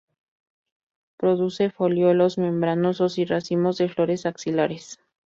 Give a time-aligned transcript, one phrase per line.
[1.17, 4.97] Produce foliolos membranosos y racimos de flores axilares.